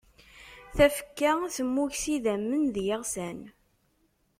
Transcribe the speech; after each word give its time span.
Tafekka 0.75 1.31
tmmug 1.55 1.93
s 2.01 2.03
idamen 2.15 2.63
d 2.73 2.75
yeɣsan. 2.87 3.39